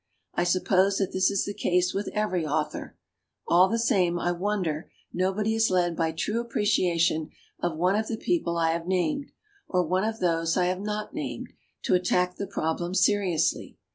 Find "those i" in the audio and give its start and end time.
10.19-10.65